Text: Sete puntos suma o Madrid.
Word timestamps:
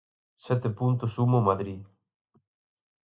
Sete 0.45 0.69
puntos 0.79 1.13
suma 1.17 1.37
o 1.41 1.45
Madrid. 1.49 1.81